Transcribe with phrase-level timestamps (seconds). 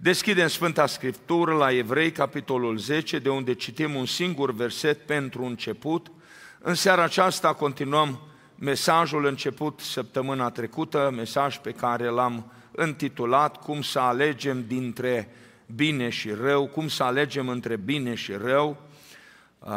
[0.00, 6.10] Deschidem Sfânta Scriptură la Evrei, capitolul 10, de unde citim un singur verset pentru început.
[6.58, 8.20] În seara aceasta continuăm
[8.54, 12.52] mesajul început săptămâna trecută, mesaj pe care l-am
[12.84, 15.28] intitulat Cum să alegem dintre
[15.74, 18.76] bine și rău, cum să alegem între bine și rău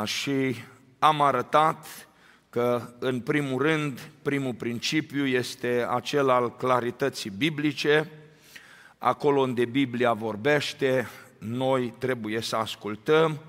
[0.04, 0.56] și
[1.00, 1.86] am arătat
[2.50, 8.12] că, în primul rând, primul principiu este acel al clarității biblice,
[9.04, 11.08] acolo unde Biblia vorbește,
[11.38, 13.40] noi trebuie să ascultăm,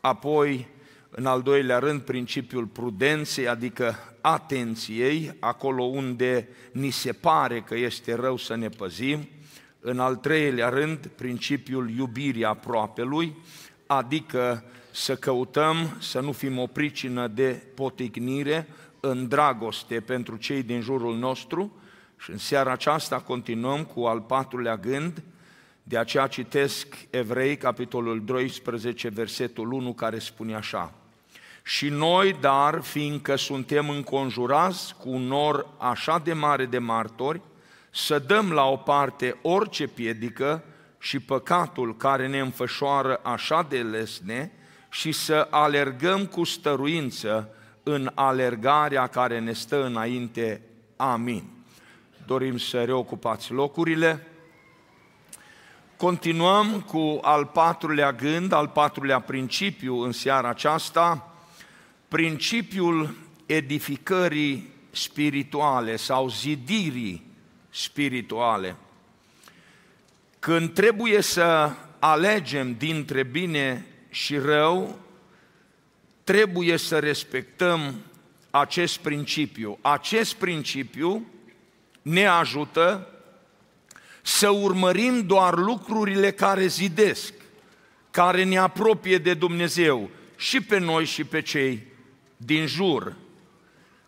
[0.00, 0.68] apoi,
[1.10, 8.14] în al doilea rând, principiul prudenței, adică atenției, acolo unde ni se pare că este
[8.14, 9.28] rău să ne păzim,
[9.80, 13.36] în al treilea rând, principiul iubirii aproapelui,
[13.86, 18.68] adică să căutăm să nu fim o pricină de potignire
[19.00, 21.72] în dragoste pentru cei din jurul nostru
[22.24, 25.22] și în seara aceasta continuăm cu al patrulea gând,
[25.82, 30.92] de aceea citesc Evrei, capitolul 12, versetul 1, care spune așa.
[31.62, 37.40] Și noi, dar, fiindcă suntem înconjurați cu un nor așa de mare de martori,
[37.90, 40.64] să dăm la o parte orice piedică
[40.98, 44.52] și păcatul care ne înfășoară așa de lesne
[44.90, 47.48] și să alergăm cu stăruință
[47.82, 50.60] în alergarea care ne stă înainte.
[50.96, 51.53] Amin.
[52.26, 54.26] Dorim să reocupați locurile.
[55.96, 61.34] Continuăm cu al patrulea gând, al patrulea principiu în seara aceasta,
[62.08, 63.14] principiul
[63.46, 67.26] edificării spirituale sau zidirii
[67.70, 68.76] spirituale.
[70.38, 74.98] Când trebuie să alegem dintre bine și rău,
[76.24, 77.94] trebuie să respectăm
[78.50, 79.78] acest principiu.
[79.80, 81.26] Acest principiu
[82.04, 83.08] ne ajută
[84.22, 87.32] să urmărim doar lucrurile care zidesc,
[88.10, 91.86] care ne apropie de Dumnezeu și pe noi și pe cei
[92.36, 93.14] din jur.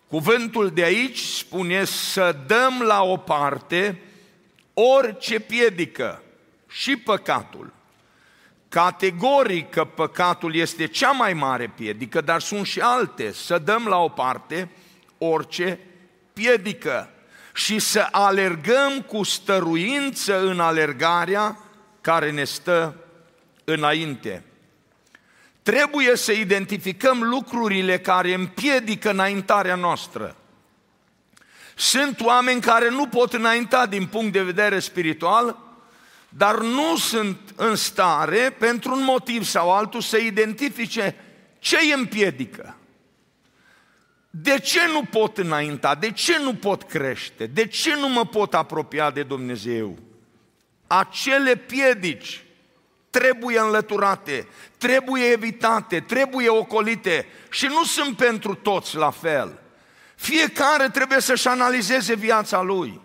[0.09, 4.01] Cuvântul de aici spune să dăm la o parte
[4.75, 6.23] orice piedică
[6.69, 7.73] și păcatul.
[8.69, 13.33] Categoric că păcatul este cea mai mare piedică, dar sunt și alte.
[13.33, 14.71] Să dăm la o parte
[15.19, 15.79] orice
[16.33, 17.11] piedică
[17.57, 21.59] și să alergăm cu stăruință în alergarea
[22.01, 22.95] care ne stă
[23.65, 24.45] înainte.
[25.63, 30.37] Trebuie să identificăm lucrurile care împiedică înaintarea noastră.
[31.75, 35.57] Sunt oameni care nu pot înainta din punct de vedere spiritual,
[36.29, 41.17] dar nu sunt în stare, pentru un motiv sau altul, să identifice
[41.59, 42.77] ce îi împiedică.
[44.43, 45.95] De ce nu pot înainta?
[45.95, 47.47] De ce nu pot crește?
[47.47, 49.99] De ce nu mă pot apropia de Dumnezeu?
[50.87, 52.45] Acele piedici
[53.11, 54.49] trebuie înlăturate,
[54.79, 59.59] trebuie evitate, trebuie ocolite și nu sunt pentru toți la fel.
[60.15, 63.01] Fiecare trebuie să-și analizeze viața lui.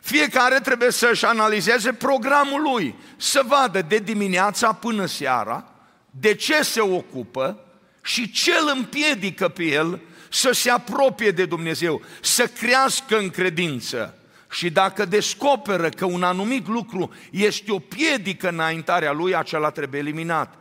[0.00, 5.72] Fiecare trebuie să-și analizeze programul lui, să vadă de dimineața până seara
[6.10, 7.58] de ce se ocupă
[8.02, 10.00] și ce îl împiedică pe el
[10.34, 14.18] să se apropie de Dumnezeu, să crească în credință.
[14.50, 20.54] Și dacă descoperă că un anumit lucru este o piedică înaintarea lui, acela trebuie eliminat.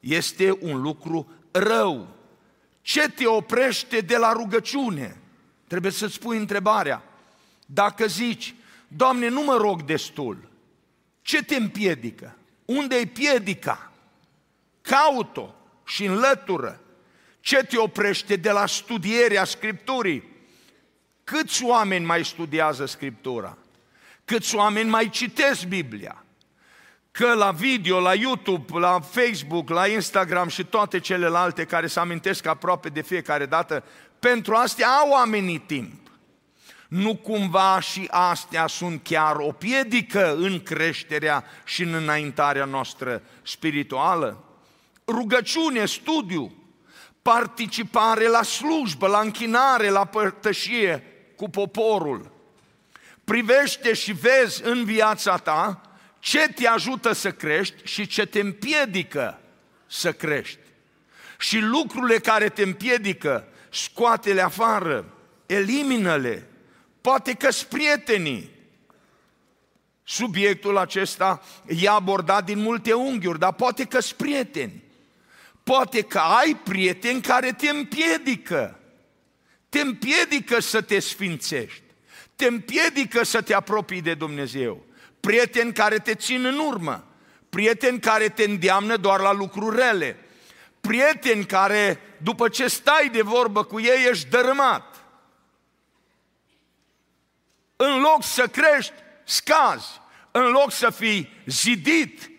[0.00, 2.08] Este un lucru rău.
[2.82, 5.16] Ce te oprește de la rugăciune?
[5.66, 7.02] Trebuie să-ți pui întrebarea.
[7.66, 8.54] Dacă zici,
[8.88, 10.48] Doamne, nu mă rog destul,
[11.22, 12.36] ce te împiedică?
[12.64, 13.92] Unde e piedica?
[14.82, 16.80] Caut-o și înlătură.
[17.46, 20.24] Ce te oprește de la studierea Scripturii?
[21.24, 23.58] Câți oameni mai studiază Scriptura?
[24.24, 26.24] Câți oameni mai citesc Biblia?
[27.10, 32.46] Că la video, la YouTube, la Facebook, la Instagram și toate celelalte care se amintesc
[32.46, 33.84] aproape de fiecare dată,
[34.18, 36.10] pentru astea au oamenii timp.
[36.88, 44.44] Nu cumva și astea sunt chiar o piedică în creșterea și în înaintarea noastră spirituală?
[45.06, 46.65] Rugăciune, studiu,
[47.26, 51.02] participare la slujbă, la închinare, la părtășie
[51.36, 52.32] cu poporul.
[53.24, 55.80] Privește și vezi în viața ta
[56.18, 59.40] ce te ajută să crești și ce te împiedică
[59.86, 60.58] să crești.
[61.38, 65.04] Și lucrurile care te împiedică, scoate-le afară,
[65.46, 66.48] elimină-le.
[67.00, 68.50] Poate că prietenii.
[70.04, 74.85] Subiectul acesta e abordat din multe unghiuri, dar poate că prieteni.
[75.66, 78.78] Poate că ai prieteni care te împiedică.
[79.68, 81.82] Te împiedică să te sfințești.
[82.36, 84.84] Te împiedică să te apropii de Dumnezeu.
[85.20, 87.04] prieteni care te țin în urmă,
[87.48, 90.18] prieteni care te îndeamnă doar la lucruri rele,
[90.80, 95.04] prieteni care, după ce stai de vorbă cu ei, ești dărâmat.
[97.76, 98.92] În loc să crești,
[99.24, 100.00] scazi.
[100.30, 102.30] În loc să fii zidit,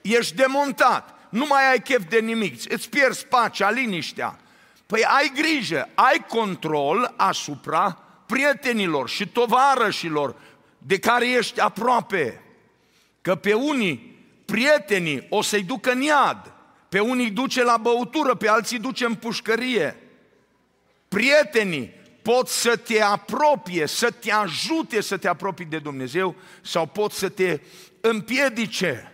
[0.00, 1.15] ești demontat.
[1.28, 4.38] Nu mai ai chef de nimic, îți pierzi pacea, liniștea.
[4.86, 10.36] Păi ai grijă, ai control asupra prietenilor și tovarășilor
[10.78, 12.42] de care ești aproape.
[13.22, 16.52] Că pe unii, prietenii, o să-i ducă în iad,
[16.88, 19.96] pe unii duce la băutură, pe alții duce în pușcărie.
[21.08, 27.12] Prietenii pot să te apropie, să te ajute să te apropii de Dumnezeu sau pot
[27.12, 27.60] să te
[28.00, 29.12] împiedice.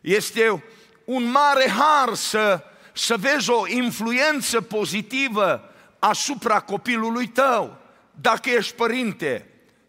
[0.00, 0.62] Este
[1.06, 7.78] un mare har să, să vezi o influență pozitivă asupra copilului tău,
[8.10, 9.46] dacă ești părinte.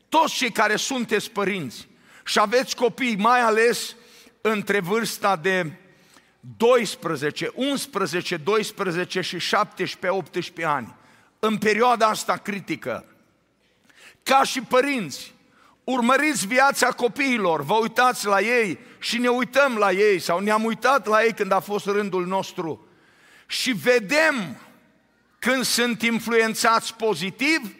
[0.09, 1.87] Toți cei care sunteți părinți
[2.25, 3.95] și aveți copii, mai ales
[4.41, 5.71] între vârsta de
[6.57, 10.95] 12, 11, 12 și 17, 18 ani,
[11.39, 13.05] în perioada asta critică,
[14.23, 15.33] ca și părinți,
[15.89, 21.07] urmăriți viața copiilor, vă uitați la ei și ne uităm la ei sau ne-am uitat
[21.07, 22.87] la ei când a fost rândul nostru.
[23.45, 24.57] Și vedem
[25.39, 27.75] când sunt influențați pozitiv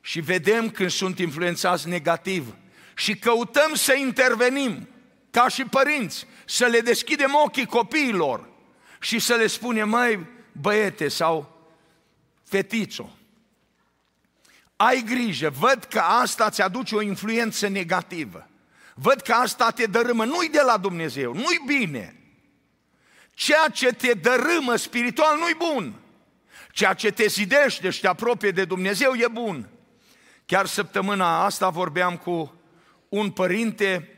[0.00, 2.54] și vedem când sunt influențați negativ.
[2.94, 4.88] Și căutăm să intervenim
[5.30, 8.48] ca și părinți, să le deschidem ochii copiilor
[9.00, 11.66] și să le spunem, mai băiete sau
[12.44, 13.16] fetițo,
[14.86, 18.48] ai grijă, văd că asta ți aduce o influență negativă.
[18.94, 22.16] Văd că asta te dărâmă, nu-i de la Dumnezeu, nu-i bine.
[23.34, 25.94] Ceea ce te dărâmă spiritual nu-i bun.
[26.70, 29.68] Ceea ce te zidește și te apropie de Dumnezeu e bun.
[30.46, 32.60] Chiar săptămâna asta vorbeam cu
[33.08, 34.16] un părinte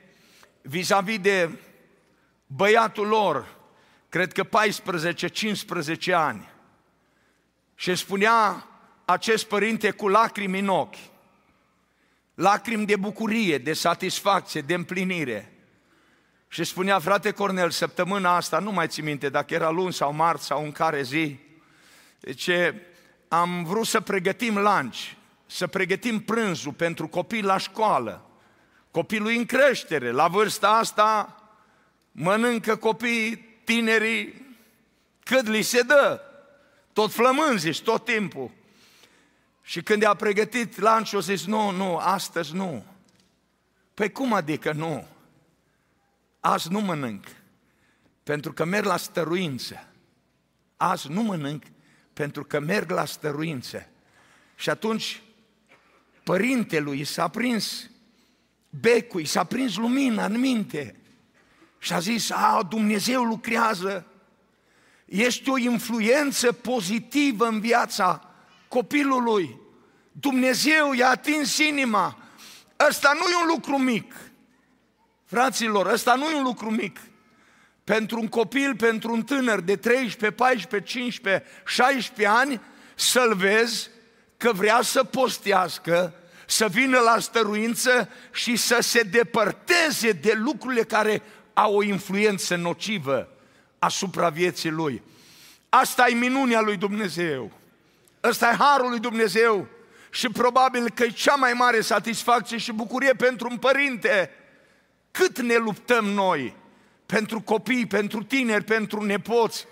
[0.62, 1.58] vis-a-vis de
[2.46, 3.56] băiatul lor,
[4.08, 4.44] cred că
[6.08, 6.48] 14-15 ani.
[7.74, 8.68] Și spunea
[9.04, 10.96] acest părinte cu lacrimi în ochi,
[12.34, 15.52] lacrimi de bucurie, de satisfacție, de împlinire.
[16.48, 20.44] Și spunea, frate Cornel, săptămâna asta, nu mai ți minte dacă era luni sau marți
[20.44, 21.36] sau în care zi,
[22.36, 22.74] ce
[23.28, 24.96] am vrut să pregătim lunch,
[25.46, 28.28] să pregătim prânzul pentru copii la școală.
[28.90, 31.38] Copilul în creștere, la vârsta asta
[32.12, 34.56] mănâncă copiii tinerii
[35.24, 36.20] cât li se dă,
[36.92, 38.50] tot flămânzi tot timpul.
[39.66, 42.84] Și când i-a pregătit lunch, o zis, nu, nu, astăzi nu.
[43.94, 45.06] Păi cum adică nu?
[46.40, 47.26] Azi nu mănânc,
[48.22, 49.88] pentru că merg la stăruință.
[50.76, 51.62] Azi nu mănânc,
[52.12, 53.88] pentru că merg la stăruință.
[54.56, 55.22] Și atunci
[56.22, 57.90] părintelui s-a prins
[58.70, 60.96] becul, s-a prins lumina în minte
[61.78, 64.06] și a zis, a, Dumnezeu lucrează,
[65.04, 68.33] este o influență pozitivă în viața
[68.74, 69.60] copilului.
[70.12, 72.18] Dumnezeu i-a atins inima.
[72.88, 74.14] Ăsta nu e un lucru mic.
[75.24, 77.00] Fraților, ăsta nu e un lucru mic.
[77.84, 82.60] Pentru un copil, pentru un tânăr de 13, 14, 15, 16 ani,
[82.94, 83.90] să-l vezi
[84.36, 86.14] că vrea să postească,
[86.46, 91.22] să vină la stăruință și să se depărteze de lucrurile care
[91.52, 93.28] au o influență nocivă
[93.78, 95.02] asupra vieții lui.
[95.68, 97.62] Asta e minunea lui Dumnezeu.
[98.24, 99.66] Ăsta e harul lui Dumnezeu
[100.10, 104.30] și probabil că e cea mai mare satisfacție și bucurie pentru un părinte.
[105.10, 106.56] Cât ne luptăm noi
[107.06, 109.66] pentru copii, pentru tineri, pentru nepoți,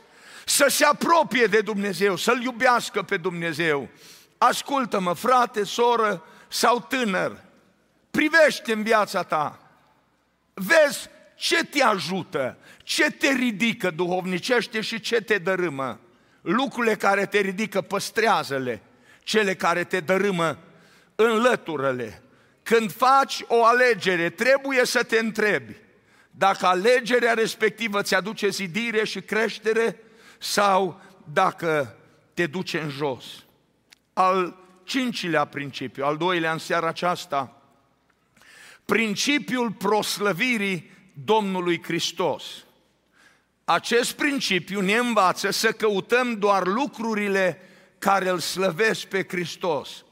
[0.44, 3.88] să se apropie de Dumnezeu, să-L iubească pe Dumnezeu.
[4.38, 7.44] Ascultă-mă, frate, soră sau tânăr,
[8.11, 9.59] privește în viața ta,
[10.54, 16.00] vezi ce te ajută, ce te ridică duhovnicește și ce te dărâmă.
[16.42, 18.82] Lucrurile care te ridică, păstrează-le.
[19.22, 20.58] Cele care te dărâmă,
[21.14, 22.22] înlătură-le.
[22.62, 25.76] Când faci o alegere, trebuie să te întrebi
[26.30, 29.99] dacă alegerea respectivă ți aduce zidire și creștere
[30.38, 31.00] sau
[31.32, 31.96] dacă
[32.34, 33.25] te duce în jos.
[34.12, 37.62] Al cincilea principiu, al doilea în seara aceasta,
[38.84, 40.90] principiul proslăvirii
[41.25, 42.44] Domnului Hristos.
[43.64, 47.61] Acest principiu ne învață să căutăm doar lucrurile
[47.99, 50.04] care îl slăvesc pe Hristos.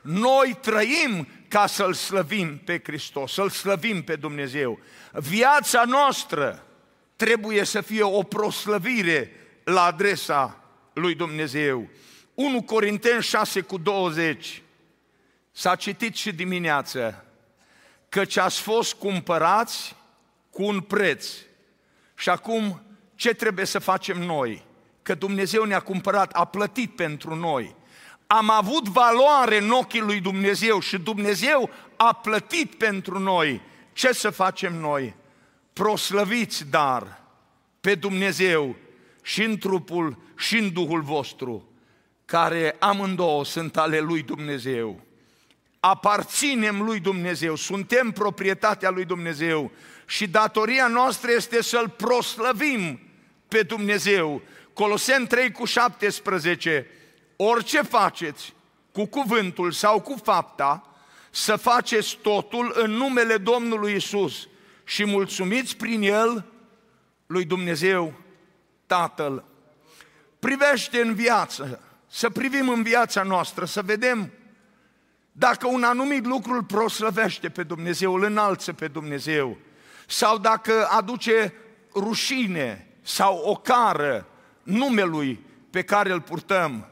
[0.00, 4.78] Noi trăim ca să-L slăvim pe Hristos, să-L slăvim pe Dumnezeu.
[5.12, 6.66] Viața noastră
[7.16, 9.32] trebuie să fie o proslăvire
[9.64, 11.88] la adresa lui Dumnezeu.
[12.34, 14.62] 1 Corinteni 6 cu 20
[15.52, 17.24] s-a citit și dimineață.
[18.08, 19.96] căci ați fost cumpărați
[20.50, 21.26] cu un preț.
[22.16, 22.85] Și acum,
[23.16, 24.64] ce trebuie să facem noi?
[25.02, 27.74] Că Dumnezeu ne-a cumpărat, a plătit pentru noi.
[28.26, 33.60] Am avut valoare în ochii lui Dumnezeu și Dumnezeu a plătit pentru noi.
[33.92, 35.14] Ce să facem noi?
[35.72, 37.20] Proslăviți, dar,
[37.80, 38.76] pe Dumnezeu
[39.22, 41.68] și în trupul și în Duhul vostru,
[42.24, 45.00] care amândouă sunt ale lui Dumnezeu.
[45.80, 49.70] Aparținem lui Dumnezeu, suntem proprietatea lui Dumnezeu
[50.06, 53.00] și datoria noastră este să-L proslăvim
[53.48, 54.42] pe Dumnezeu.
[54.72, 56.86] Coloseni 3 cu 17,
[57.36, 58.54] orice faceți
[58.92, 60.96] cu cuvântul sau cu fapta,
[61.30, 64.48] să faceți totul în numele Domnului Isus
[64.84, 66.44] și mulțumiți prin El
[67.26, 68.14] lui Dumnezeu
[68.86, 69.44] Tatăl.
[70.38, 74.32] Privește în viață, să privim în viața noastră, să vedem
[75.32, 79.58] dacă un anumit lucru îl proslăvește pe Dumnezeu, îl înalță pe Dumnezeu,
[80.06, 81.54] sau dacă aduce
[81.94, 84.26] rușine sau ocară
[84.62, 86.88] numelui pe care îl purtăm.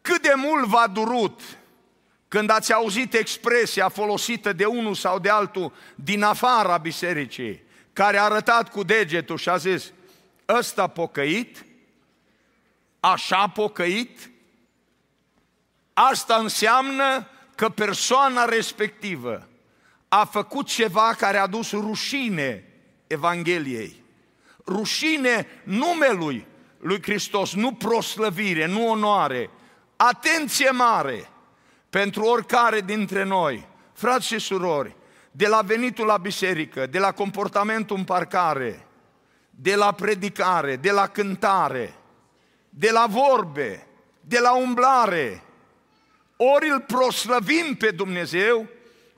[0.00, 1.40] Cât de mult v-a durut
[2.28, 8.24] când ați auzit expresia folosită de unul sau de altul din afara bisericii, care a
[8.24, 9.92] arătat cu degetul și a zis,
[10.48, 11.64] ăsta pocăit,
[13.00, 14.30] așa pocăit,
[15.92, 19.48] asta înseamnă că persoana respectivă
[20.08, 22.64] a făcut ceva care a dus rușine
[23.06, 24.01] Evangheliei.
[24.66, 26.46] Rușine numelui
[26.78, 29.50] lui Hristos, nu proslăvire, nu onoare.
[29.96, 31.28] Atenție mare
[31.90, 34.96] pentru oricare dintre noi, frați și surori,
[35.30, 38.86] de la venitul la biserică, de la comportamentul în parcare,
[39.50, 41.94] de la predicare, de la cântare,
[42.68, 43.86] de la vorbe,
[44.20, 45.42] de la umblare,
[46.36, 48.68] ori îl proslăvim pe Dumnezeu,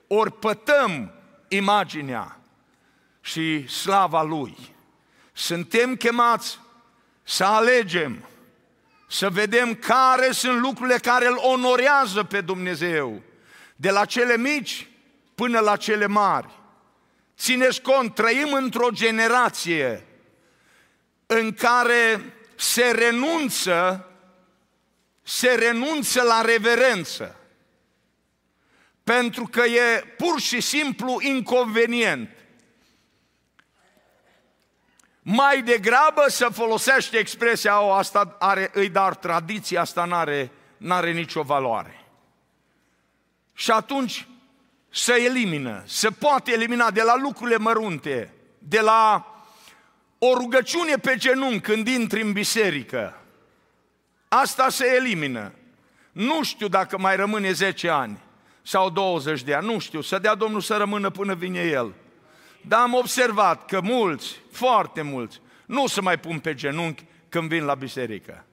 [0.07, 1.13] ori pătăm
[1.49, 2.41] imaginea
[3.21, 4.74] și slava Lui.
[5.37, 6.59] Suntem chemați
[7.23, 8.29] să alegem,
[9.09, 13.23] să vedem care sunt lucrurile care îl onorează pe Dumnezeu,
[13.76, 14.88] de la cele mici
[15.35, 16.49] până la cele mari.
[17.37, 20.07] Țineți cont, trăim într-o generație
[21.26, 24.09] în care se renunță,
[25.23, 27.38] se renunță la reverență
[29.05, 32.34] pentru că e pur și simplu inconvenient.
[35.26, 41.43] Mai degrabă să folosește expresia, o, asta are, îi dar tradiția, asta n-are, n-are nicio
[41.43, 42.04] valoare.
[43.54, 44.26] Și atunci
[44.90, 49.26] să elimină, se poate elimina de la lucrurile mărunte, de la
[50.19, 53.23] o rugăciune pe genunchi când intri în biserică.
[54.28, 55.52] Asta se elimină.
[56.12, 58.19] Nu știu dacă mai rămâne 10 ani
[58.62, 61.95] sau 20 de ani, nu știu, să dea Domnul să rămână până vine El.
[62.68, 67.64] Dar am observat că mulți, foarte mulți, nu se mai pun pe genunchi când vin
[67.64, 68.44] la biserică.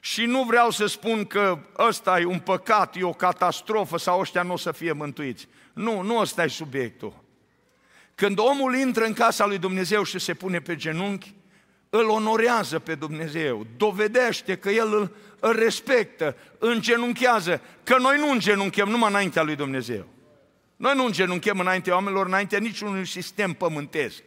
[0.00, 4.42] Și nu vreau să spun că ăsta e un păcat, e o catastrofă sau ăștia
[4.42, 5.48] nu o să fie mântuiți.
[5.72, 7.24] Nu, nu ăsta e subiectul.
[8.14, 11.34] Când omul intră în casa lui Dumnezeu și se pune pe genunchi,
[11.90, 18.88] îl onorează pe Dumnezeu, dovedește că el îl, îl respectă, îngenunchează, că noi nu îngenunchem
[18.88, 20.06] numai înaintea lui Dumnezeu.
[20.76, 24.22] Noi nu îngenunchem înaintea oamenilor, înaintea niciunui sistem pământesc.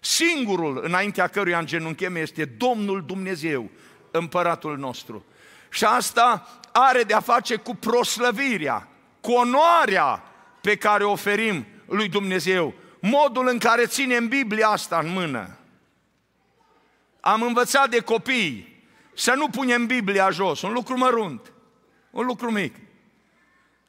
[0.00, 3.70] Singurul înaintea căruia îngenunchem este Domnul Dumnezeu,
[4.10, 5.24] împăratul nostru.
[5.70, 8.88] Și asta are de-a face cu proslăvirea,
[9.20, 10.22] cu onoarea
[10.60, 15.56] pe care o oferim lui Dumnezeu, modul în care ținem Biblia asta în mână.
[17.20, 18.82] Am învățat de copii
[19.14, 21.52] să nu punem Biblia jos, un lucru mărunt,
[22.10, 22.74] un lucru mic.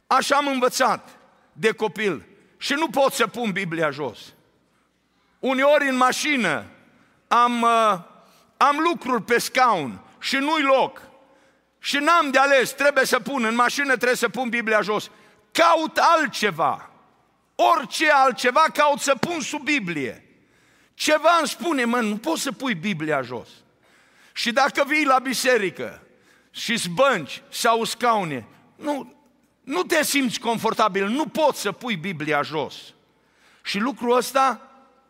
[0.08, 1.19] Așa am învățat
[1.60, 2.26] de copil
[2.58, 4.20] și nu pot să pun Biblia jos.
[5.40, 6.66] Uneori în mașină
[7.28, 8.00] am, uh,
[8.58, 11.02] am lucruri pe scaun și nu-i loc.
[11.80, 15.10] Și n-am de ales, trebuie să pun, în mașină trebuie să pun Biblia jos.
[15.52, 16.90] Caut altceva.
[17.56, 20.24] Orice altceva caut să pun sub Biblie.
[20.94, 23.50] Ceva îmi spune, mă, nu poți să pui Biblia jos.
[24.34, 26.02] Și dacă vii la biserică
[26.52, 29.19] și bănci sau scaune, nu,
[29.70, 32.76] nu te simți confortabil, nu poți să pui Biblia jos.
[33.64, 34.62] Și lucrul ăsta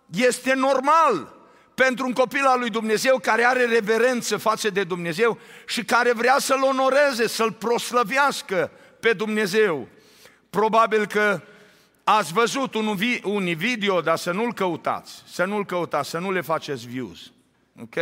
[0.05, 1.33] este normal
[1.73, 5.37] pentru un copil al lui Dumnezeu care are reverență față de Dumnezeu
[5.67, 9.87] și care vrea să-L onoreze, să-L proslăvească pe Dumnezeu.
[10.49, 11.41] Probabil că
[12.03, 16.41] ați văzut un, un video, dar să nu-l căutați, să nu-l căutați, să nu le
[16.41, 17.31] faceți views.
[17.81, 17.95] Ok?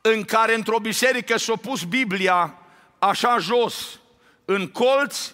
[0.00, 2.54] În care într-o biserică s-a pus Biblia
[2.98, 3.99] așa jos,
[4.52, 5.32] în colț,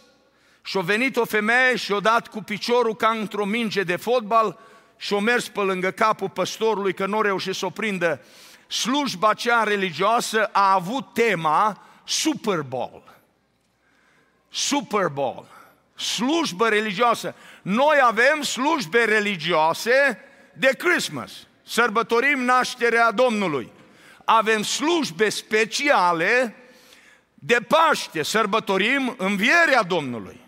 [0.63, 4.59] Și-a venit o femeie și-a dat cu piciorul ca într-o minge de fotbal
[4.97, 8.25] și-a mers pe lângă capul păstorului că nu a reușit să o prindă.
[8.67, 13.03] Slujba cea religioasă a avut tema Super Bowl.
[14.51, 15.47] Super Bowl.
[15.95, 17.35] Slujbă religioasă.
[17.63, 20.21] Noi avem slujbe religioase
[20.53, 21.33] de Christmas.
[21.63, 23.73] Sărbătorim nașterea Domnului.
[24.25, 26.57] Avem slujbe speciale
[27.39, 28.23] de Paște.
[28.23, 30.41] Sărbătorim învierea Domnului.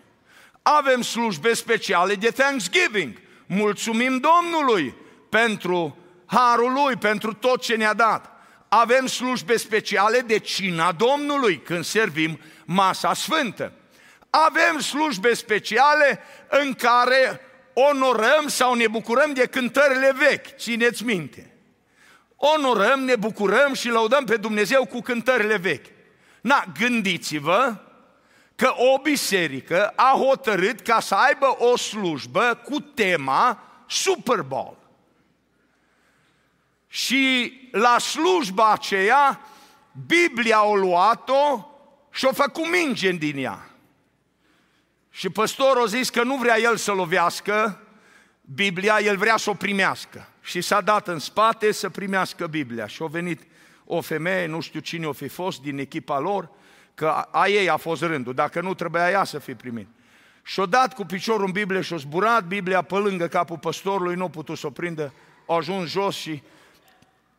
[0.61, 3.17] Avem slujbe speciale de Thanksgiving.
[3.45, 4.95] Mulțumim Domnului
[5.29, 8.31] pentru harul Lui, pentru tot ce ne-a dat.
[8.67, 13.71] Avem slujbe speciale de cina Domnului, când servim masa sfântă.
[14.29, 16.19] Avem slujbe speciale
[16.49, 17.41] în care
[17.73, 21.53] onorăm sau ne bucurăm de cântările vechi, țineți minte.
[22.35, 25.85] Onorăm, ne bucurăm și lăudăm pe Dumnezeu cu cântările vechi.
[26.49, 27.75] Na, gândiți-vă
[28.55, 34.77] că o biserică a hotărât ca să aibă o slujbă cu tema Super Bowl.
[36.87, 39.41] Și la slujba aceea,
[40.05, 41.67] Biblia a luat-o
[42.11, 43.69] și a făcut minge din ea.
[45.09, 47.83] Și păstorul a zis că nu vrea el să lovească
[48.41, 50.29] Biblia, el vrea să o primească.
[50.41, 52.87] Și s-a dat în spate să primească Biblia.
[52.87, 53.41] Și a venit
[53.91, 56.49] o femeie, nu știu cine o fi fost din echipa lor,
[56.93, 59.87] că a ei a fost rândul, dacă nu trebuia ea să fie primit.
[60.43, 64.29] Și-a dat cu piciorul în Biblie și-a zburat Biblia pe lângă capul păstorului, nu a
[64.29, 65.13] putut să o prindă,
[65.47, 66.43] a ajuns jos și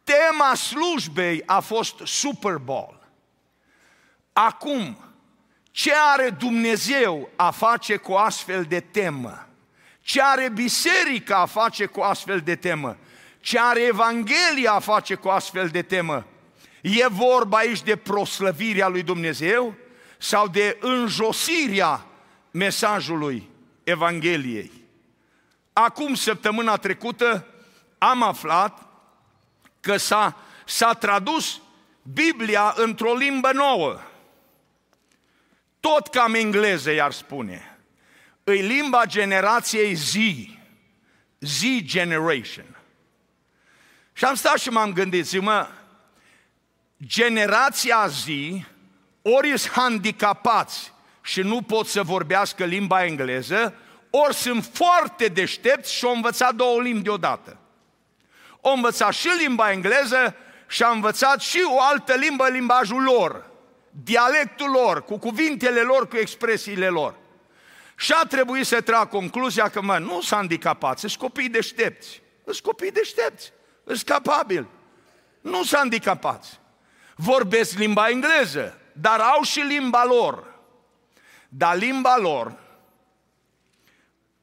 [0.05, 3.09] tema slujbei a fost Super Bowl.
[4.33, 4.99] Acum,
[5.71, 9.47] ce are Dumnezeu a face cu astfel de temă?
[10.01, 12.97] Ce are biserica a face cu astfel de temă?
[13.41, 16.27] Ce are Evanghelia a face cu astfel de temă?
[16.83, 19.75] E vorba aici de proslăvirea lui Dumnezeu
[20.19, 22.07] sau de înjosirea
[22.51, 23.49] mesajului
[23.85, 24.73] Evangheliei?
[25.73, 27.47] Acum, săptămâna trecută,
[27.99, 28.87] am aflat
[29.81, 31.61] că s-a, s-a tradus
[32.03, 34.01] Biblia într-o limbă nouă.
[35.81, 37.79] Tot cam engleză i-ar spune.
[38.45, 40.15] Îi limba generației Z,
[41.39, 42.79] Z Generation.
[44.13, 45.69] Și am stat și m-am gândit, zi, mă,
[47.07, 48.27] generația Z,
[49.23, 53.75] ori sunt handicapați și nu pot să vorbească limba engleză,
[54.11, 57.57] ori sunt foarte deștepți și au învățat două limbi deodată.
[58.63, 60.37] Au învățat și limba engleză
[60.69, 63.47] și a învățat și o altă limbă, limbajul lor,
[64.05, 67.15] dialectul lor, cu cuvintele lor, cu expresiile lor.
[67.97, 72.23] Și a trebuit să trag concluzia că, mă, nu sunt handicapați, sunt copii deștepți.
[72.45, 73.53] Sunt copii deștepți,
[73.87, 74.67] sunt capabili.
[75.41, 76.60] Nu sunt handicapați
[77.21, 80.59] vorbesc limba engleză, dar au și limba lor.
[81.49, 82.59] Dar limba lor,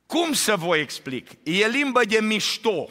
[0.05, 1.29] cum să vă explic?
[1.43, 2.89] E limbă de mișto,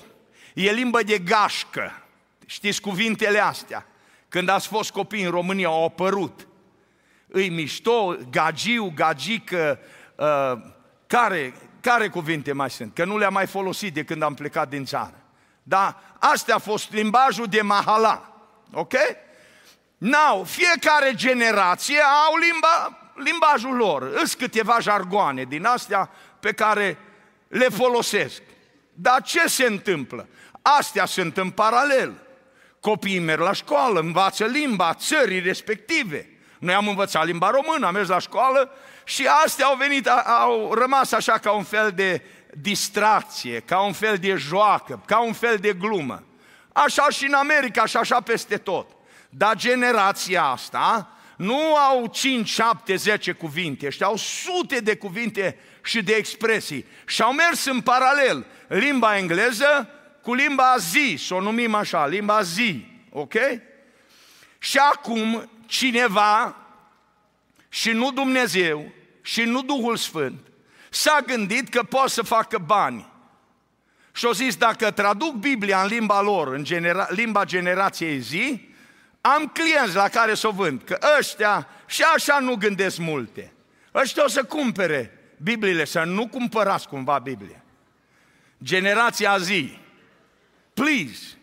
[0.55, 2.03] e limbă de gașcă.
[2.46, 3.87] Știți cuvintele astea?
[4.29, 6.46] Când ați fost copii în România au apărut.
[7.29, 9.79] Îi mișto, gagiu, gagică,
[10.14, 10.53] uh,
[11.07, 12.94] care, care cuvinte mai sunt?
[12.94, 15.22] Că nu le-am mai folosit de când am plecat din țară.
[15.62, 18.37] Dar astea a fost limbajul de mahala.
[18.72, 18.94] Ok?
[19.98, 24.02] N-au, fiecare generație au limba, limbajul lor.
[24.22, 26.98] Îs câteva jargoane din astea pe care
[27.48, 28.42] le folosesc.
[28.92, 30.28] Dar ce se întâmplă?
[30.62, 32.14] Astea sunt în paralel.
[32.80, 36.30] Copiii merg la școală, învață limba țării respective.
[36.59, 38.70] Noi am învățat limba română, am mers la școală
[39.04, 44.16] și astea au venit, au rămas așa ca un fel de distracție, ca un fel
[44.16, 46.22] de joacă, ca un fel de glumă.
[46.72, 48.95] Așa și în America și așa peste tot.
[49.37, 56.03] Dar generația asta nu au 5, 7, 10 cuvinte, ăștia au sute de cuvinte și
[56.03, 56.87] de expresii.
[57.07, 59.88] Și au mers în paralel limba engleză
[60.22, 63.35] cu limba zi, să o numim așa, limba zi, ok?
[64.59, 66.57] Și acum cineva,
[67.68, 70.40] și nu Dumnezeu, și nu Duhul Sfânt,
[70.90, 73.07] s-a gândit că poate să facă bani.
[74.12, 78.75] Și au zis, dacă traduc Biblia în limba lor, în genera- limba generației zi,
[79.35, 83.53] am clienți la care să o vând, că ăștia și așa nu gândesc multe.
[83.95, 87.62] Ăștia o să cumpere Bibliile, să nu cumpărați cumva Biblie.
[88.62, 89.79] Generația zi,
[90.75, 91.39] please,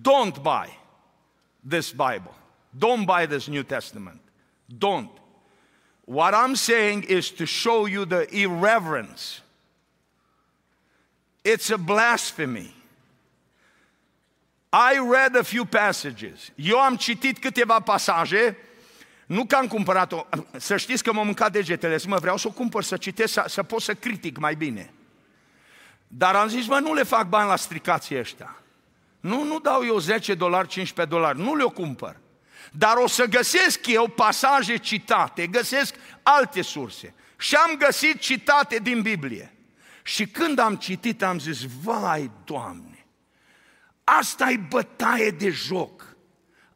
[0.00, 0.78] don't buy
[1.68, 2.34] this Bible.
[2.78, 4.20] Don't buy this New Testament.
[4.78, 5.10] Don't.
[6.04, 9.42] What I'm saying is to show you the irreverence.
[11.42, 12.74] It's a blasphemy.
[14.72, 16.50] I read a few passages.
[16.54, 18.56] Eu am citit câteva pasaje
[19.30, 22.50] Nu că am cumpărat-o, să știți că m-am mâncat degetele, să mă vreau să o
[22.50, 24.92] cumpăr, să citesc, să, să pot să critic mai bine.
[26.06, 28.56] Dar am zis, mă, nu le fac bani la stricații ăștia.
[29.20, 32.16] Nu, nu dau eu 10 dolari, 15 dolari, nu le-o cumpăr.
[32.72, 37.14] Dar o să găsesc eu pasaje citate, găsesc alte surse.
[37.38, 39.54] Și am găsit citate din Biblie.
[40.02, 42.89] Și când am citit, am zis, vai, Doamne,
[44.18, 46.16] asta e bătaie de joc,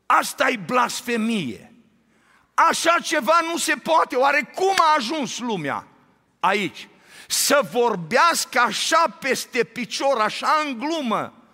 [0.06, 1.74] asta e blasfemie.
[2.54, 4.16] Așa ceva nu se poate.
[4.16, 5.86] Oare cum a ajuns lumea
[6.40, 6.88] aici?
[7.28, 11.44] Să vorbească așa peste picior, așa în glumă,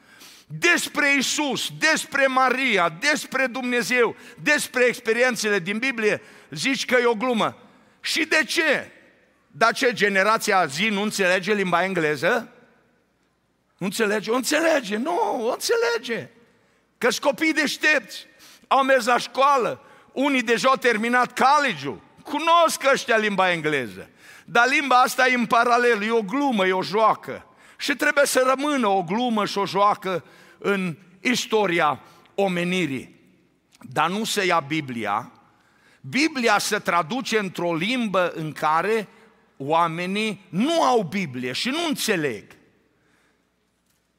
[0.47, 7.57] despre Isus, despre Maria, despre Dumnezeu, despre experiențele din Biblie, zici că e o glumă.
[8.01, 8.90] Și de ce?
[9.47, 12.53] Dar ce, generația zi nu înțelege limba engleză?
[13.81, 14.31] Nu înțelege?
[14.31, 16.29] O înțelege, nu, o înțelege.
[16.99, 18.27] că copii deștepți,
[18.69, 19.81] au mers la școală,
[20.12, 24.11] unii deja au terminat college-ul, cunosc ăștia limba engleză.
[24.45, 27.47] Dar limba asta e în paralel, e o glumă, e o joacă.
[27.79, 30.25] Și trebuie să rămână o glumă și o joacă
[30.59, 32.01] în istoria
[32.35, 33.21] omenirii.
[33.81, 35.33] Dar nu se ia Biblia.
[36.01, 39.09] Biblia se traduce într-o limbă în care
[39.57, 42.59] oamenii nu au Biblie și nu înțeleg.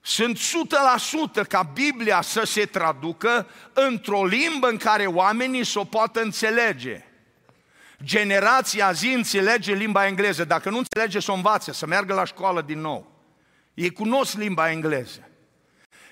[0.02, 0.38] Sunt
[1.44, 7.06] 100% ca Biblia să se traducă într-o limbă în care oamenii să o poată înțelege.
[8.04, 12.62] Generația zi înțelege limba engleză, dacă nu înțelege să o învațe, să meargă la școală
[12.62, 13.12] din nou.
[13.74, 15.30] Ei cunosc limba engleză.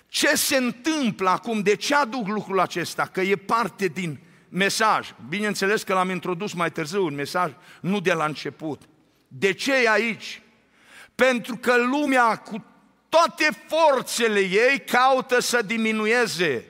[0.08, 1.62] Ce se întâmplă acum?
[1.62, 3.06] De ce aduc lucrul acesta?
[3.06, 5.10] Că e parte din mesaj.
[5.30, 8.82] Bineînțeles că l-am introdus mai târziu un mesaj, nu de la început.
[9.28, 10.42] De ce e aici?
[11.16, 12.66] Pentru că lumea cu
[13.10, 16.66] toate forțele ei caută să diminueze,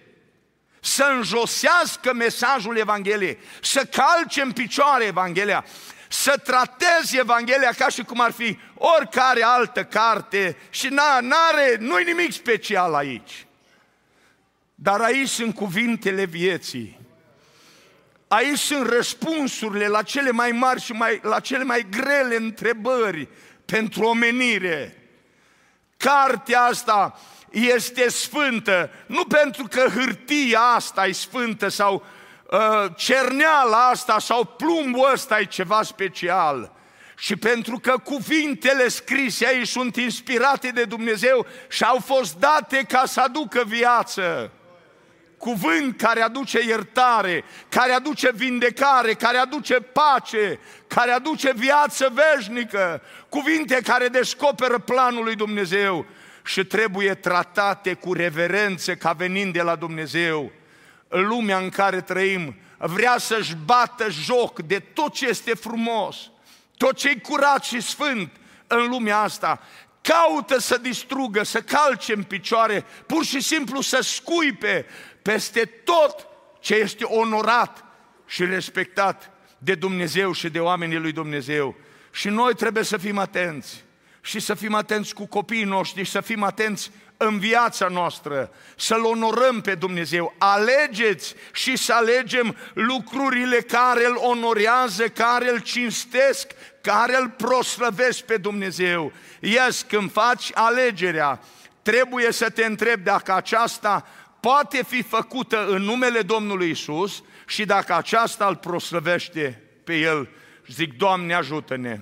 [0.79, 5.65] să înjosească mesajul Evangheliei, să calce în picioare Evanghelia,
[6.07, 10.87] să trateze Evanghelia ca și cum ar fi oricare altă carte și
[11.21, 13.45] n-are, nu-i nimic special aici.
[14.75, 16.99] Dar aici sunt cuvintele vieții.
[18.27, 23.27] Aici sunt răspunsurile la cele mai mari și mai, la cele mai grele întrebări
[23.65, 24.98] pentru omenire.
[26.03, 32.05] Cartea asta este sfântă, nu pentru că hârtia asta e sfântă sau
[32.51, 36.71] uh, cerneala asta sau plumbul ăsta e ceva special,
[37.17, 43.03] și pentru că cuvintele scrise aici sunt inspirate de Dumnezeu și au fost date ca
[43.05, 44.51] să aducă viață.
[45.39, 53.81] Cuvânt care aduce iertare, care aduce vindecare, care aduce pace, care aduce viață veșnică, cuvinte
[53.83, 56.05] care descoperă planul lui Dumnezeu
[56.43, 60.51] și trebuie tratate cu reverență ca venind de la Dumnezeu.
[61.07, 66.17] Lumea în care trăim vrea să-și bată joc de tot ce este frumos,
[66.77, 68.31] tot ce e curat și sfânt
[68.67, 69.61] în lumea asta.
[70.01, 74.85] Caută să distrugă, să calce în picioare, pur și simplu să scuipe
[75.29, 76.27] peste tot
[76.59, 77.85] ce este onorat
[78.25, 81.75] și respectat de Dumnezeu și de oamenii lui Dumnezeu.
[82.11, 83.83] Și noi trebuie să fim atenți
[84.21, 89.03] și să fim atenți cu copiii noștri și să fim atenți în viața noastră, să-L
[89.05, 90.35] onorăm pe Dumnezeu.
[90.37, 98.37] Alegeți și să alegem lucrurile care îl onorează, care îl cinstesc, care îl proslăvesc pe
[98.37, 99.11] Dumnezeu.
[99.39, 101.39] Ies, când faci alegerea,
[101.81, 104.07] trebuie să te întrebi dacă aceasta
[104.39, 110.29] poate fi făcută în numele Domnului Isus și dacă aceasta îl proslăvește pe El.
[110.67, 111.99] Zic, Doamne, ajută-ne!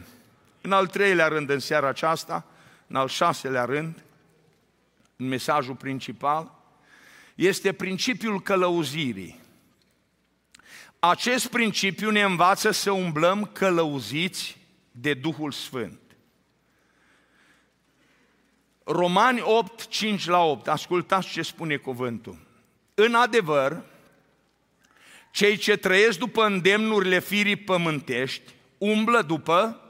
[0.61, 2.45] În al treilea rând, în seara aceasta,
[2.87, 4.03] în al șaselea rând,
[5.15, 6.51] în mesajul principal,
[7.35, 9.39] este principiul călăuzirii.
[10.99, 14.57] Acest principiu ne învață să umblăm călăuziți
[14.91, 16.06] de Duhul Sfânt.
[18.89, 22.37] Romani 8, 5 la 8, ascultați ce spune cuvântul.
[22.93, 23.83] În adevăr,
[25.31, 29.81] cei ce trăiesc după îndemnurile firii pământești, umblă după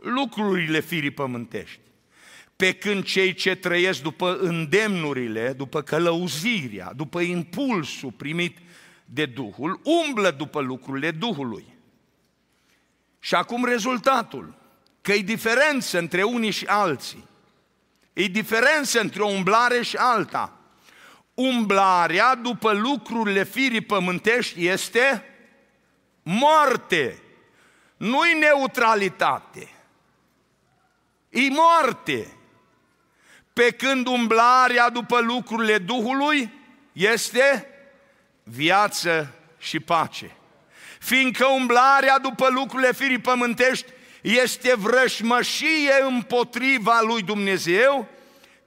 [0.00, 1.80] lucrurile firii pământești.
[2.56, 8.58] Pe când cei ce trăiesc după îndemnurile, după călăuzirea, după impulsul primit
[9.04, 11.64] de Duhul, umblă după lucrurile Duhului.
[13.20, 14.54] Și acum rezultatul,
[15.00, 17.24] că e diferență între unii și alții.
[18.18, 20.52] E diferență între o umblare și alta.
[21.34, 25.24] Umblarea după lucrurile firii pământești este
[26.22, 27.22] moarte,
[27.96, 29.68] nu-i neutralitate
[31.28, 32.32] e moarte.
[33.52, 36.52] Pe când umblarea după lucrurile Duhului
[36.92, 37.66] este
[38.42, 40.36] viață și pace.
[41.00, 48.08] fiindcă umblarea după lucrurile firii pământești este vrășmășie împotriva lui Dumnezeu,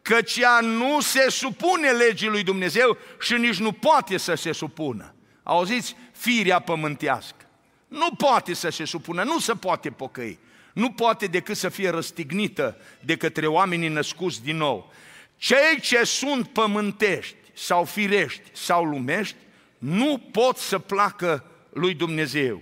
[0.01, 5.15] căci ea nu se supune legii lui Dumnezeu și nici nu poate să se supună.
[5.43, 5.95] Auziți?
[6.11, 7.45] Firea pământească.
[7.87, 10.39] Nu poate să se supună, nu se poate pocăi.
[10.73, 14.93] Nu poate decât să fie răstignită de către oamenii născuți din nou.
[15.37, 19.35] Cei ce sunt pământești sau firești sau lumești
[19.77, 22.61] nu pot să placă lui Dumnezeu.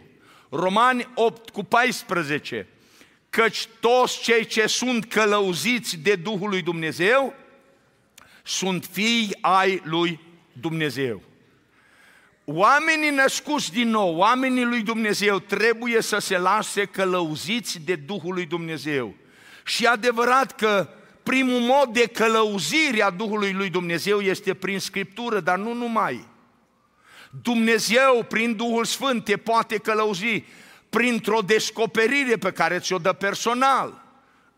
[0.49, 2.67] Romani 8 cu 14
[3.29, 7.33] căci toți cei ce sunt călăuziți de Duhul lui Dumnezeu
[8.43, 10.19] sunt fii ai lui
[10.53, 11.21] Dumnezeu.
[12.45, 18.45] Oamenii născuți din nou, oamenii lui Dumnezeu trebuie să se lase călăuziți de Duhul lui
[18.45, 19.15] Dumnezeu.
[19.65, 20.89] Și adevărat că
[21.23, 26.27] primul mod de călăuzire a Duhului lui Dumnezeu este prin Scriptură, dar nu numai.
[27.41, 30.43] Dumnezeu, prin Duhul Sfânt, te poate călăuzi
[30.89, 34.03] printr-o descoperire pe care ți-o dă personal,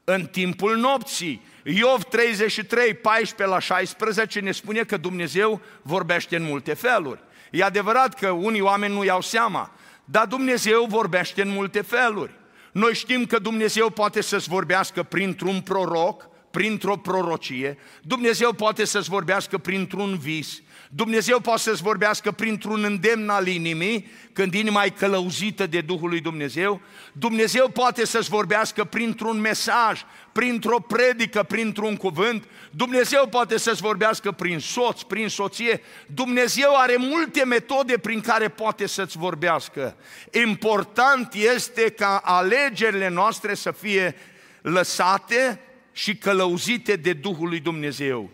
[0.04, 1.42] în timpul nopții.
[1.64, 7.20] Iov 33, 14 la 16 ne spune că Dumnezeu vorbește în multe feluri.
[7.52, 9.72] E adevărat că unii oameni nu iau seama,
[10.06, 12.40] dar Dumnezeu vorbește în multe feluri.
[12.72, 19.58] Noi știm că Dumnezeu poate să-ți vorbească printr-un proroc, printr-o prorocie, Dumnezeu poate să-ți vorbească
[19.58, 20.62] printr-un vis,
[20.94, 26.20] Dumnezeu poate să-ți vorbească printr-un îndemn al inimii, când inima e călăuzită de Duhul lui
[26.20, 26.82] Dumnezeu.
[27.14, 30.02] Dumnezeu poate să-ți vorbească printr-un mesaj,
[30.32, 32.44] printr-o predică, printr-un cuvânt.
[32.72, 35.82] Dumnezeu poate să-ți vorbească prin soț, prin soție.
[36.06, 39.96] Dumnezeu are multe metode prin care poate să-ți vorbească.
[40.44, 44.16] Important este ca alegerile noastre să fie
[44.62, 45.60] lăsate
[45.92, 48.30] și călăuzite de Duhul lui Dumnezeu.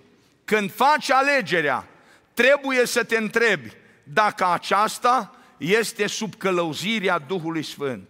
[0.46, 1.88] Când faci alegerea,
[2.38, 3.72] trebuie să te întrebi
[4.04, 8.08] dacă aceasta este sub călăuzirea Duhului Sfânt.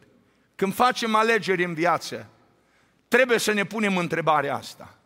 [0.56, 2.30] Când facem alegeri în viață,
[3.08, 4.98] trebuie să ne punem întrebarea asta.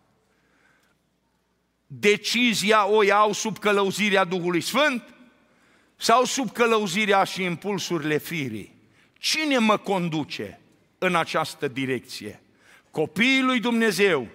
[1.87, 5.03] Decizia o iau sub călăuzirea Duhului Sfânt
[5.95, 8.75] sau sub călăuzirea și impulsurile firii?
[9.13, 10.59] Cine mă conduce
[10.97, 12.41] în această direcție?
[12.91, 14.27] Copiii lui Dumnezeu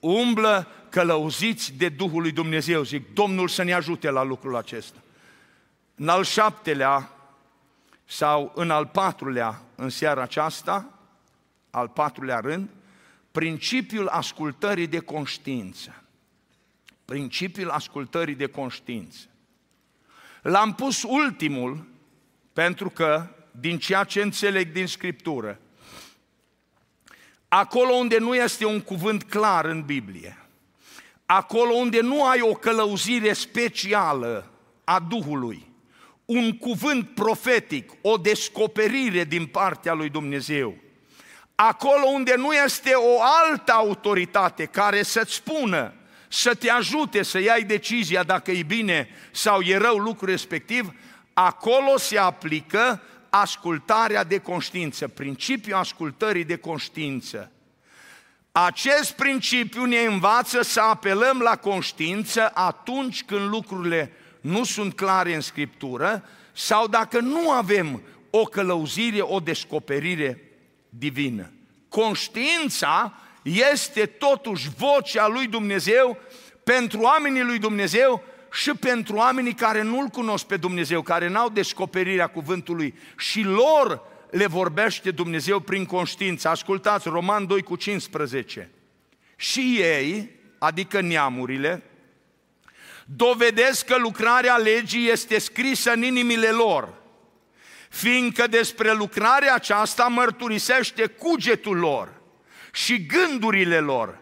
[0.00, 2.82] umblă călăuziți de Duhul lui Dumnezeu.
[2.82, 5.02] Zic, Domnul să ne ajute la lucrul acesta.
[5.94, 7.10] În al șaptelea
[8.04, 10.98] sau în al patrulea, în seara aceasta,
[11.70, 12.68] al patrulea rând,
[13.32, 16.02] principiul ascultării de conștiință.
[17.04, 19.26] Principiul ascultării de conștiință.
[20.42, 21.86] L-am pus ultimul
[22.52, 25.60] pentru că, din ceea ce înțeleg din Scriptură,
[27.48, 30.38] acolo unde nu este un cuvânt clar în Biblie,
[31.26, 34.50] acolo unde nu ai o călăuzire specială
[34.84, 35.72] a Duhului,
[36.24, 40.74] un cuvânt profetic, o descoperire din partea lui Dumnezeu,
[41.54, 45.94] acolo unde nu este o altă autoritate care să-ți spună,
[46.28, 50.92] să te ajute să iai decizia dacă e bine sau e rău lucru respectiv,
[51.32, 57.52] acolo se aplică ascultarea de conștiință, principiul ascultării de conștiință.
[58.56, 65.40] Acest principiu ne învață să apelăm la conștiință atunci când lucrurile nu sunt clare în
[65.40, 70.40] Scriptură sau dacă nu avem o călăuzire, o descoperire
[70.88, 71.52] divină.
[71.88, 73.12] Conștiința
[73.42, 76.18] este totuși vocea lui Dumnezeu
[76.64, 82.26] pentru oamenii lui Dumnezeu și pentru oamenii care nu-L cunosc pe Dumnezeu, care n-au descoperirea
[82.26, 84.02] cuvântului și lor
[84.34, 86.48] le vorbește Dumnezeu prin conștiință.
[86.48, 88.70] Ascultați, Roman 2 cu 15.
[89.36, 91.82] Și ei, adică neamurile,
[93.04, 96.94] dovedesc că lucrarea legii este scrisă în inimile lor,
[97.88, 102.12] fiindcă despre lucrarea aceasta mărturisește cugetul lor
[102.72, 104.18] și gândurile lor,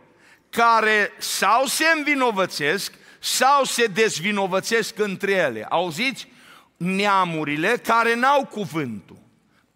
[0.50, 5.66] care sau se învinovățesc sau se dezvinovățesc între ele.
[5.68, 6.28] Auziți?
[6.76, 9.21] Neamurile care n-au cuvântul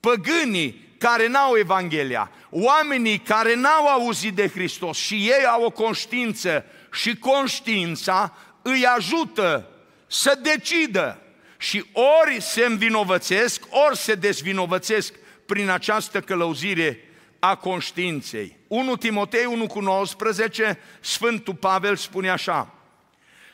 [0.01, 6.65] păgânii care n-au Evanghelia, oamenii care n-au auzit de Hristos și ei au o conștiință
[6.93, 9.71] și conștiința îi ajută
[10.07, 11.21] să decidă
[11.59, 15.15] și ori se învinovățesc, ori se dezvinovățesc
[15.47, 17.01] prin această călăuzire
[17.39, 18.57] a conștiinței.
[18.67, 22.75] 1 Timotei 1 cu 19, Sfântul Pavel spune așa,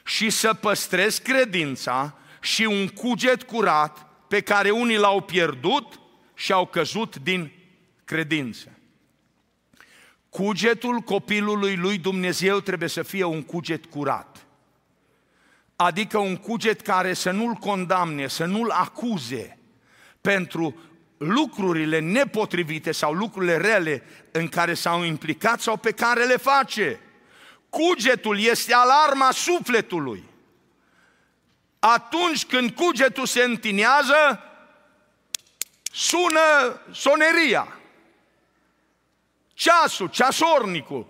[0.05, 6.00] și să păstrez credința și un cuget curat pe care unii l-au pierdut
[6.42, 7.52] și au căzut din
[8.05, 8.78] credință.
[10.28, 14.46] Cugetul copilului lui Dumnezeu trebuie să fie un cuget curat.
[15.76, 19.59] Adică un cuget care să nu-l condamne, să nu-l acuze
[20.20, 20.81] pentru
[21.16, 27.00] lucrurile nepotrivite sau lucrurile rele în care s-au implicat sau pe care le face.
[27.68, 30.24] Cugetul este alarma sufletului.
[31.78, 34.51] Atunci când cugetul se întinează,
[35.92, 37.76] sună soneria.
[39.55, 41.07] Ceasul, ceasornicul,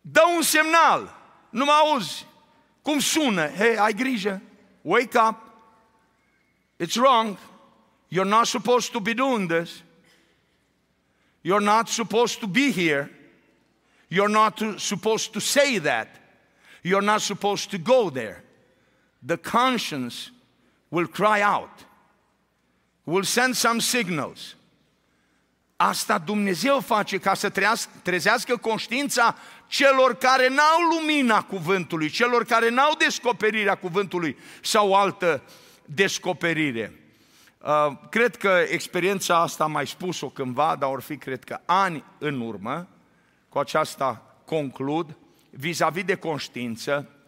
[0.00, 1.16] dă un semnal.
[1.50, 2.26] Nu mă auzi.
[2.82, 3.48] Cum sună?
[3.48, 4.42] Hei, ai grijă.
[4.82, 5.36] Wake up.
[6.82, 7.38] It's wrong.
[8.08, 9.82] You're not supposed to be doing this.
[11.42, 13.10] You're not supposed to be here.
[14.08, 16.08] You're not supposed to say that.
[16.82, 18.42] You're not supposed to go there.
[19.22, 20.30] The conscience
[20.90, 21.84] will cry out,
[23.04, 24.56] will send some signals.
[25.76, 27.52] Asta Dumnezeu face ca să
[28.02, 29.36] trezească conștiința
[29.66, 35.42] celor care n-au lumina cuvântului, celor care n-au descoperirea cuvântului sau altă
[35.84, 36.94] descoperire.
[37.58, 42.04] Uh, cred că experiența asta am mai spus-o cândva, dar or fi, cred că ani
[42.18, 42.88] în urmă,
[43.48, 45.16] cu aceasta conclud,
[45.50, 47.19] vis-a-vis de conștiință, uh,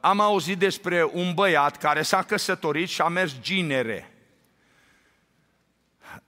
[0.00, 4.12] am auzit despre un băiat care s-a căsătorit și a mers ginere.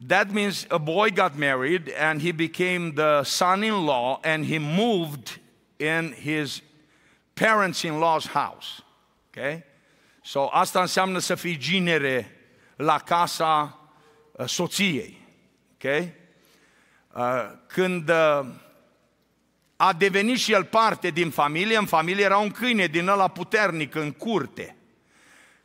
[0.07, 5.40] That means a boy got married and he became the son-in-law and he moved
[5.77, 6.62] in his
[7.35, 8.83] parents-in-law's house.
[9.29, 9.64] Okay?
[10.23, 12.31] So asta înseamnă să fii ginere
[12.77, 13.79] la casa
[14.33, 15.27] uh, soției.
[15.75, 16.05] Ok?
[17.12, 18.40] Uh, când uh,
[19.87, 23.94] a devenit și el parte din familie, în familie era un câine din ăla puternic
[23.94, 24.77] în curte,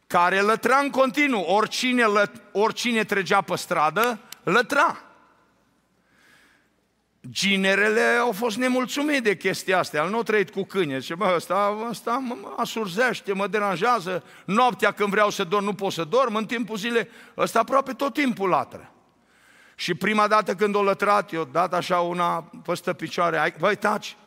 [0.08, 2.06] care lătra în continuu, oricine,
[2.52, 5.04] oricine trecea pe stradă, lătra.
[7.30, 11.34] Ginerele au fost nemulțumite de chestia asta, el nu a trăit cu câine, zice, bă,
[11.36, 16.36] ăsta, ăsta mă asurzește, mă deranjează, noaptea când vreau să dorm nu pot să dorm,
[16.36, 18.94] în timpul zile, ăsta aproape tot timpul latră.
[19.80, 24.18] Și prima dată când o lătrat, eu dat așa una păstă picioare, băi, taci,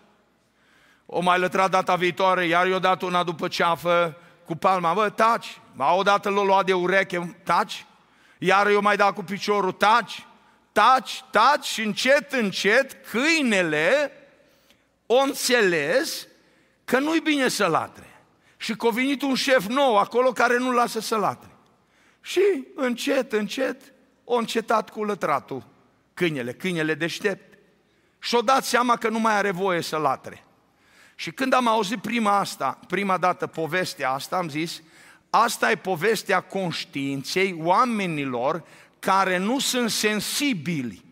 [1.06, 5.60] o mai lătrat data viitoare, iar eu dat una după ceafă cu palma, bă, taci,
[5.76, 7.86] o dată l-o luat de ureche, taci,
[8.38, 10.26] iar eu mai dat cu piciorul, taci,
[10.72, 14.12] taci, taci și încet, încet câinele
[15.06, 16.26] o înțeles
[16.84, 18.24] că nu-i bine să latre.
[18.56, 21.50] Și că a venit un șef nou acolo care nu lasă să latre.
[22.20, 23.92] Și încet, încet,
[24.32, 25.62] o încetat cu lătratul
[26.14, 27.58] câinele, câinele deștept.
[28.18, 30.44] Și-o dat seama că nu mai are voie să latre.
[31.14, 34.82] Și când am auzit prima asta, prima dată povestea asta, am zis,
[35.30, 38.64] asta e povestea conștiinței oamenilor
[38.98, 41.04] care nu sunt sensibili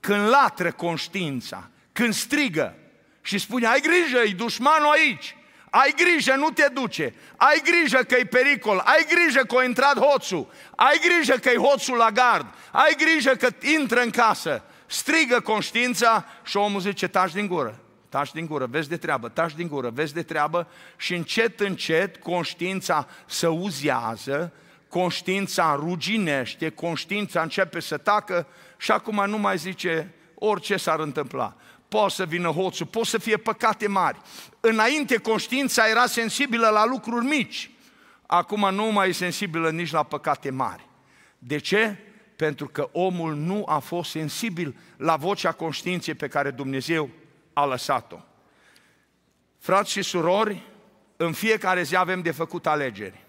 [0.00, 2.74] când latră conștiința, când strigă
[3.20, 5.36] și spune, ai grijă, e dușmanul aici,
[5.82, 9.98] ai grijă, nu te duce, ai grijă că e pericol, ai grijă că a intrat
[9.98, 15.40] hoțul, ai grijă că e hoțul la gard, ai grijă că intră în casă, strigă
[15.40, 19.68] conștiința și omul zice, taci din gură, taci din gură, vezi de treabă, taci din
[19.68, 20.68] gură, vezi de treabă.
[20.96, 24.52] Și încet, încet conștiința se uzează,
[24.88, 31.56] conștiința ruginește, conștiința începe să tacă și acum nu mai zice orice s-ar întâmpla.
[31.94, 34.20] Poate să vină hoțul, poate să fie păcate mari.
[34.60, 37.70] Înainte conștiința era sensibilă la lucruri mici,
[38.26, 40.88] acum nu mai e sensibilă nici la păcate mari.
[41.38, 41.96] De ce?
[42.36, 47.10] Pentru că omul nu a fost sensibil la vocea conștiinței pe care Dumnezeu
[47.52, 48.18] a lăsat-o.
[49.58, 50.62] Frați și surori,
[51.16, 53.24] în fiecare zi avem de făcut alegeri.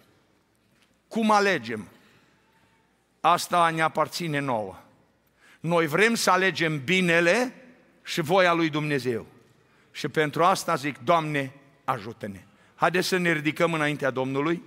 [1.08, 1.88] Cum alegem?
[3.20, 4.76] Asta ne aparține nouă.
[5.60, 7.60] Noi vrem să alegem binele
[8.06, 9.26] și voia lui Dumnezeu.
[9.92, 12.44] Și pentru asta zic, Doamne, ajută-ne.
[12.76, 14.64] Haideți să ne ridicăm înaintea Domnului.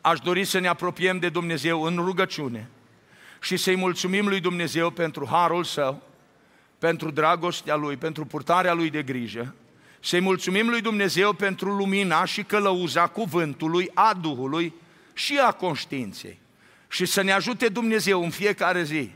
[0.00, 2.68] Aș dori să ne apropiem de Dumnezeu în rugăciune
[3.40, 6.02] și să-i mulțumim lui Dumnezeu pentru harul său,
[6.78, 9.54] pentru dragostea lui, pentru purtarea lui de grijă,
[10.00, 14.74] să-i mulțumim lui Dumnezeu pentru lumina și călăuza cuvântului, a Duhului,
[15.12, 16.38] și a conștiinței.
[16.88, 19.10] Și să ne ajute Dumnezeu în fiecare zi,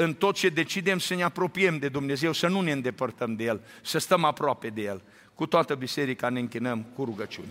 [0.00, 3.60] în tot ce decidem să ne apropiem de Dumnezeu, să nu ne îndepărtăm de El,
[3.82, 5.02] să stăm aproape de El.
[5.34, 7.48] Cu toată biserica ne închinăm cu rugăciune.